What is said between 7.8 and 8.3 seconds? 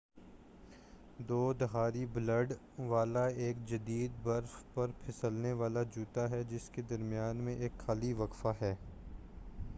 خالی